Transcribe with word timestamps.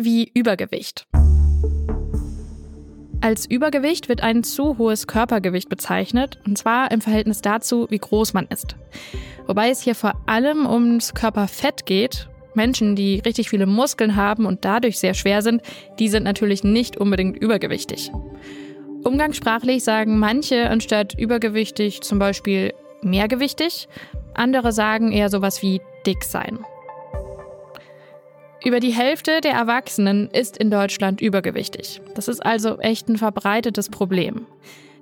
Wie 0.00 0.30
Übergewicht. 0.32 1.06
Als 3.20 3.46
Übergewicht 3.46 4.08
wird 4.08 4.22
ein 4.22 4.42
zu 4.42 4.78
hohes 4.78 5.06
Körpergewicht 5.06 5.68
bezeichnet, 5.68 6.40
und 6.46 6.56
zwar 6.56 6.90
im 6.90 7.00
Verhältnis 7.00 7.42
dazu, 7.42 7.86
wie 7.90 7.98
groß 7.98 8.32
man 8.32 8.46
ist. 8.46 8.76
Wobei 9.46 9.70
es 9.70 9.82
hier 9.82 9.94
vor 9.94 10.14
allem 10.26 10.66
ums 10.66 11.14
Körperfett 11.14 11.84
geht. 11.84 12.28
Menschen, 12.54 12.96
die 12.96 13.20
richtig 13.20 13.50
viele 13.50 13.66
Muskeln 13.66 14.16
haben 14.16 14.46
und 14.46 14.64
dadurch 14.64 14.98
sehr 14.98 15.14
schwer 15.14 15.42
sind, 15.42 15.62
die 15.98 16.08
sind 16.08 16.24
natürlich 16.24 16.64
nicht 16.64 16.96
unbedingt 16.96 17.36
übergewichtig. 17.36 18.10
Umgangssprachlich 19.04 19.84
sagen 19.84 20.18
manche 20.18 20.70
anstatt 20.70 21.18
übergewichtig 21.18 22.00
zum 22.00 22.18
Beispiel 22.18 22.72
mehrgewichtig, 23.02 23.88
andere 24.34 24.72
sagen 24.72 25.12
eher 25.12 25.28
sowas 25.28 25.62
wie 25.62 25.80
dick 26.06 26.24
sein. 26.24 26.64
Über 28.64 28.78
die 28.78 28.92
Hälfte 28.92 29.40
der 29.40 29.52
Erwachsenen 29.52 30.28
ist 30.30 30.56
in 30.56 30.70
Deutschland 30.70 31.20
übergewichtig. 31.20 32.00
Das 32.14 32.28
ist 32.28 32.44
also 32.44 32.78
echt 32.78 33.08
ein 33.08 33.18
verbreitetes 33.18 33.88
Problem. 33.88 34.46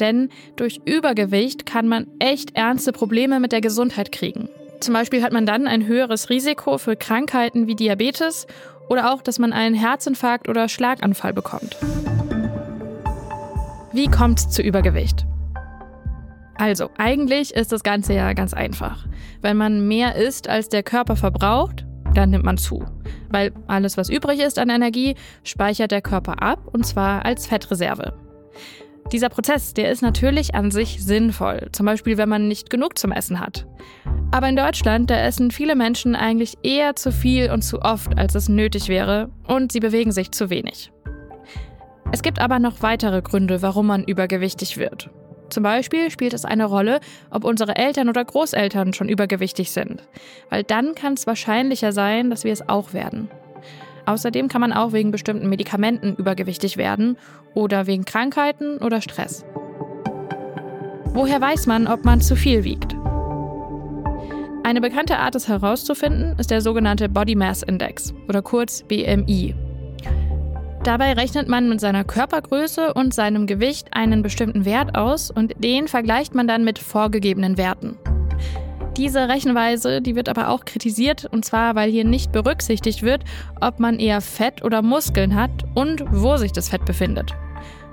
Denn 0.00 0.30
durch 0.56 0.80
Übergewicht 0.84 1.64
kann 1.64 1.86
man 1.86 2.08
echt 2.18 2.56
ernste 2.56 2.90
Probleme 2.90 3.38
mit 3.38 3.52
der 3.52 3.60
Gesundheit 3.60 4.10
kriegen. 4.10 4.48
Zum 4.80 4.92
Beispiel 4.92 5.22
hat 5.22 5.32
man 5.32 5.46
dann 5.46 5.68
ein 5.68 5.86
höheres 5.86 6.30
Risiko 6.30 6.78
für 6.78 6.96
Krankheiten 6.96 7.68
wie 7.68 7.76
Diabetes 7.76 8.48
oder 8.88 9.12
auch, 9.12 9.22
dass 9.22 9.38
man 9.38 9.52
einen 9.52 9.76
Herzinfarkt 9.76 10.48
oder 10.48 10.68
Schlaganfall 10.68 11.32
bekommt. 11.32 11.76
Wie 13.92 14.08
kommt 14.08 14.40
es 14.40 14.50
zu 14.50 14.62
Übergewicht? 14.62 15.26
Also, 16.56 16.90
eigentlich 16.98 17.54
ist 17.54 17.70
das 17.70 17.84
Ganze 17.84 18.14
ja 18.14 18.32
ganz 18.32 18.52
einfach. 18.52 19.06
Wenn 19.42 19.56
man 19.56 19.86
mehr 19.86 20.16
isst, 20.16 20.48
als 20.48 20.68
der 20.68 20.82
Körper 20.82 21.14
verbraucht, 21.14 21.84
dann 22.14 22.30
nimmt 22.30 22.44
man 22.44 22.56
zu. 22.56 22.84
Weil 23.30 23.52
alles, 23.66 23.96
was 23.96 24.08
übrig 24.08 24.40
ist 24.40 24.58
an 24.58 24.70
Energie, 24.70 25.14
speichert 25.42 25.90
der 25.90 26.02
Körper 26.02 26.42
ab 26.42 26.68
und 26.72 26.86
zwar 26.86 27.24
als 27.24 27.46
Fettreserve. 27.46 28.14
Dieser 29.12 29.28
Prozess, 29.28 29.74
der 29.74 29.90
ist 29.90 30.02
natürlich 30.02 30.54
an 30.54 30.70
sich 30.70 31.04
sinnvoll, 31.04 31.68
zum 31.72 31.86
Beispiel 31.86 32.16
wenn 32.16 32.28
man 32.28 32.48
nicht 32.48 32.70
genug 32.70 32.98
zum 32.98 33.12
Essen 33.12 33.38
hat. 33.38 33.66
Aber 34.30 34.48
in 34.48 34.56
Deutschland, 34.56 35.10
da 35.10 35.16
essen 35.16 35.50
viele 35.50 35.76
Menschen 35.76 36.16
eigentlich 36.16 36.54
eher 36.62 36.96
zu 36.96 37.12
viel 37.12 37.50
und 37.50 37.62
zu 37.62 37.82
oft, 37.82 38.16
als 38.16 38.34
es 38.34 38.48
nötig 38.48 38.88
wäre, 38.88 39.30
und 39.46 39.72
sie 39.72 39.80
bewegen 39.80 40.10
sich 40.10 40.32
zu 40.32 40.48
wenig. 40.48 40.90
Es 42.12 42.22
gibt 42.22 42.40
aber 42.40 42.58
noch 42.58 42.82
weitere 42.82 43.20
Gründe, 43.22 43.60
warum 43.60 43.86
man 43.86 44.04
übergewichtig 44.04 44.78
wird. 44.78 45.10
Zum 45.50 45.62
Beispiel 45.62 46.10
spielt 46.10 46.34
es 46.34 46.44
eine 46.44 46.64
Rolle, 46.64 47.00
ob 47.30 47.44
unsere 47.44 47.76
Eltern 47.76 48.08
oder 48.08 48.24
Großeltern 48.24 48.92
schon 48.92 49.08
übergewichtig 49.08 49.70
sind, 49.70 50.02
weil 50.50 50.62
dann 50.62 50.94
kann 50.94 51.14
es 51.14 51.26
wahrscheinlicher 51.26 51.92
sein, 51.92 52.30
dass 52.30 52.44
wir 52.44 52.52
es 52.52 52.68
auch 52.68 52.92
werden. 52.92 53.28
Außerdem 54.06 54.48
kann 54.48 54.60
man 54.60 54.72
auch 54.72 54.92
wegen 54.92 55.10
bestimmten 55.10 55.48
Medikamenten 55.48 56.14
übergewichtig 56.16 56.76
werden 56.76 57.16
oder 57.54 57.86
wegen 57.86 58.04
Krankheiten 58.04 58.78
oder 58.78 59.00
Stress. 59.00 59.44
Woher 61.06 61.40
weiß 61.40 61.66
man, 61.66 61.86
ob 61.86 62.04
man 62.04 62.20
zu 62.20 62.36
viel 62.36 62.64
wiegt? 62.64 62.96
Eine 64.64 64.80
bekannte 64.80 65.18
Art, 65.18 65.34
es 65.34 65.46
herauszufinden, 65.46 66.36
ist 66.38 66.50
der 66.50 66.60
sogenannte 66.60 67.08
Body 67.08 67.34
Mass 67.34 67.62
Index 67.62 68.14
oder 68.28 68.42
kurz 68.42 68.82
BMI. 68.82 69.54
Dabei 70.84 71.14
rechnet 71.14 71.48
man 71.48 71.70
mit 71.70 71.80
seiner 71.80 72.04
Körpergröße 72.04 72.92
und 72.92 73.14
seinem 73.14 73.46
Gewicht 73.46 73.88
einen 73.92 74.20
bestimmten 74.20 74.66
Wert 74.66 74.94
aus 74.94 75.30
und 75.30 75.54
den 75.56 75.88
vergleicht 75.88 76.34
man 76.34 76.46
dann 76.46 76.62
mit 76.62 76.78
vorgegebenen 76.78 77.56
Werten. 77.56 77.96
Diese 78.98 79.26
Rechenweise, 79.30 80.02
die 80.02 80.14
wird 80.14 80.28
aber 80.28 80.50
auch 80.50 80.66
kritisiert 80.66 81.24
und 81.24 81.42
zwar, 81.42 81.74
weil 81.74 81.90
hier 81.90 82.04
nicht 82.04 82.32
berücksichtigt 82.32 83.02
wird, 83.02 83.24
ob 83.62 83.80
man 83.80 83.98
eher 83.98 84.20
Fett 84.20 84.62
oder 84.62 84.82
Muskeln 84.82 85.34
hat 85.34 85.50
und 85.74 86.04
wo 86.10 86.36
sich 86.36 86.52
das 86.52 86.68
Fett 86.68 86.84
befindet. 86.84 87.34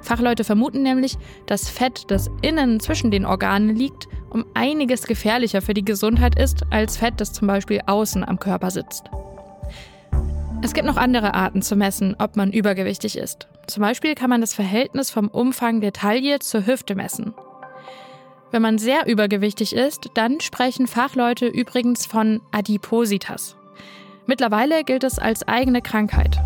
Fachleute 0.02 0.44
vermuten 0.44 0.84
nämlich, 0.84 1.18
dass 1.46 1.70
Fett, 1.70 2.12
das 2.12 2.30
innen 2.42 2.82
zwischen 2.82 3.10
den 3.10 3.26
Organen 3.26 3.74
liegt, 3.74 4.10
um 4.30 4.46
einiges 4.54 5.08
gefährlicher 5.08 5.62
für 5.62 5.74
die 5.74 5.86
Gesundheit 5.86 6.38
ist 6.38 6.64
als 6.72 6.98
Fett, 6.98 7.22
das 7.22 7.32
zum 7.32 7.48
Beispiel 7.48 7.80
außen 7.86 8.28
am 8.28 8.38
Körper 8.38 8.70
sitzt. 8.70 9.06
Es 10.64 10.74
gibt 10.74 10.86
noch 10.86 10.98
andere 10.98 11.34
Arten 11.34 11.64
zu 11.64 11.76
messen, 11.76 12.16
ob 12.20 12.36
man 12.36 12.52
übergewichtig 12.52 13.18
ist. 13.18 13.48
Zum 13.66 13.82
Beispiel 13.82 14.14
kann 14.14 14.30
man 14.30 14.42
das 14.42 14.54
Verhältnis 14.54 15.10
vom 15.10 15.28
Umfang 15.28 15.82
der 15.82 15.92
Taille 15.92 16.38
zur 16.40 16.68
Hüfte 16.68 16.94
messen. 16.94 17.34
Wenn 18.52 18.62
man 18.62 18.78
sehr 18.78 19.08
übergewichtig 19.08 19.74
ist, 19.74 20.10
dann 20.14 20.40
sprechen 20.40 20.86
Fachleute 20.86 21.48
übrigens 21.48 22.06
von 22.06 22.42
Adipositas. 22.52 23.56
Mittlerweile 24.28 24.84
gilt 24.84 25.04
es 25.04 25.18
als 25.18 25.48
eigene 25.48 25.82
Krankheit. 25.82 26.40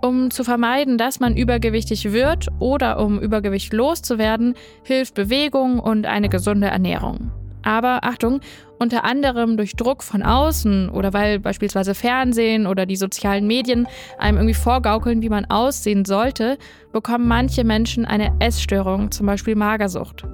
Um 0.00 0.30
zu 0.30 0.42
vermeiden, 0.42 0.96
dass 0.96 1.20
man 1.20 1.36
übergewichtig 1.36 2.12
wird 2.12 2.48
oder 2.58 2.98
um 3.00 3.20
Übergewicht 3.20 3.72
loszuwerden, 3.72 4.54
hilft 4.82 5.14
Bewegung 5.14 5.78
und 5.78 6.06
eine 6.06 6.28
gesunde 6.28 6.68
Ernährung. 6.68 7.32
Aber 7.62 8.04
Achtung, 8.04 8.40
unter 8.78 9.04
anderem 9.04 9.56
durch 9.56 9.76
Druck 9.76 10.02
von 10.02 10.22
außen 10.22 10.88
oder 10.90 11.12
weil 11.12 11.38
beispielsweise 11.38 11.94
Fernsehen 11.94 12.66
oder 12.66 12.86
die 12.86 12.96
sozialen 12.96 13.46
Medien 13.46 13.86
einem 14.18 14.38
irgendwie 14.38 14.54
vorgaukeln, 14.54 15.22
wie 15.22 15.28
man 15.28 15.44
aussehen 15.46 16.04
sollte, 16.04 16.58
bekommen 16.92 17.28
manche 17.28 17.64
Menschen 17.64 18.04
eine 18.04 18.32
Essstörung, 18.40 19.10
zum 19.10 19.26
Beispiel 19.26 19.54
Magersucht. 19.54 20.24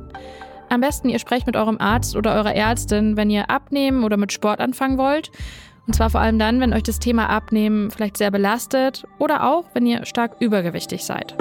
Am 0.71 0.81
besten 0.81 1.09
ihr 1.09 1.19
sprecht 1.19 1.47
mit 1.47 1.57
eurem 1.57 1.79
Arzt 1.79 2.17
oder 2.17 2.35
eurer 2.35 2.55
Ärztin, 2.55 3.17
wenn 3.17 3.31
ihr 3.31 3.51
abnehmen 3.51 4.05
oder 4.05 4.17
mit 4.17 4.33
Sport 4.33 4.61
anfangen 4.61 4.99
wollt. 4.99 5.31
Und 5.87 5.95
zwar 5.95 6.11
vor 6.11 6.21
allem 6.21 6.39
dann, 6.39 6.61
wenn 6.61 6.75
euch 6.75 6.83
das 6.83 6.99
Thema 6.99 7.31
Abnehmen 7.31 7.91
vielleicht 7.91 8.19
sehr 8.19 8.31
belastet 8.31 9.07
oder 9.19 9.49
auch, 9.51 9.65
wenn 9.73 9.87
ihr 9.87 10.05
stark 10.05 10.37
übergewichtig 10.41 11.05
seid. 11.05 11.35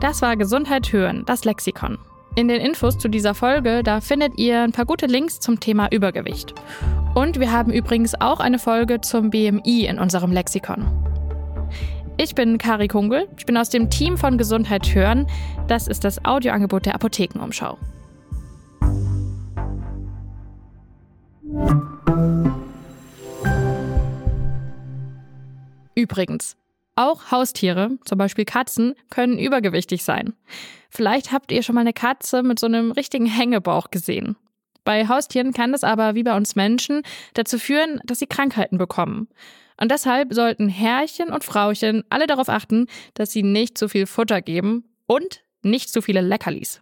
Das 0.00 0.22
war 0.22 0.36
Gesundheit 0.36 0.90
hören, 0.92 1.24
das 1.26 1.44
Lexikon. 1.44 1.98
In 2.36 2.46
den 2.46 2.60
Infos 2.60 2.96
zu 2.96 3.08
dieser 3.08 3.34
Folge, 3.34 3.82
da 3.82 4.00
findet 4.00 4.38
ihr 4.38 4.62
ein 4.62 4.70
paar 4.70 4.86
gute 4.86 5.06
Links 5.06 5.40
zum 5.40 5.58
Thema 5.58 5.88
Übergewicht. 5.90 6.54
Und 7.14 7.40
wir 7.40 7.50
haben 7.50 7.72
übrigens 7.72 8.14
auch 8.20 8.38
eine 8.38 8.60
Folge 8.60 9.00
zum 9.00 9.30
BMI 9.30 9.86
in 9.86 9.98
unserem 9.98 10.30
Lexikon. 10.30 10.86
Ich 12.18 12.36
bin 12.36 12.56
Kari 12.58 12.86
Kungel, 12.86 13.28
ich 13.36 13.46
bin 13.46 13.56
aus 13.56 13.68
dem 13.68 13.90
Team 13.90 14.16
von 14.16 14.38
Gesundheit 14.38 14.94
hören. 14.94 15.26
Das 15.66 15.88
ist 15.88 16.04
das 16.04 16.24
Audioangebot 16.24 16.86
der 16.86 16.94
Apothekenumschau. 16.94 17.78
Übrigens, 25.96 26.56
auch 26.96 27.30
Haustiere, 27.30 27.98
zum 28.04 28.18
Beispiel 28.18 28.44
Katzen, 28.44 28.94
können 29.10 29.38
übergewichtig 29.38 30.04
sein. 30.04 30.34
Vielleicht 30.90 31.32
habt 31.32 31.52
ihr 31.52 31.62
schon 31.62 31.74
mal 31.74 31.82
eine 31.82 31.92
Katze 31.92 32.42
mit 32.42 32.58
so 32.58 32.66
einem 32.66 32.92
richtigen 32.92 33.26
Hängebauch 33.26 33.90
gesehen. 33.90 34.36
Bei 34.84 35.06
Haustieren 35.06 35.52
kann 35.52 35.72
das 35.72 35.84
aber, 35.84 36.14
wie 36.14 36.22
bei 36.22 36.36
uns 36.36 36.56
Menschen, 36.56 37.02
dazu 37.34 37.58
führen, 37.58 38.00
dass 38.04 38.18
sie 38.18 38.26
Krankheiten 38.26 38.78
bekommen. 38.78 39.28
Und 39.80 39.90
deshalb 39.90 40.34
sollten 40.34 40.68
Herrchen 40.68 41.30
und 41.30 41.44
Frauchen 41.44 42.04
alle 42.10 42.26
darauf 42.26 42.48
achten, 42.48 42.86
dass 43.14 43.30
sie 43.30 43.42
nicht 43.42 43.78
zu 43.78 43.88
viel 43.88 44.06
Futter 44.06 44.42
geben 44.42 44.84
und 45.06 45.42
nicht 45.62 45.90
zu 45.90 46.02
viele 46.02 46.20
Leckerlis. 46.20 46.80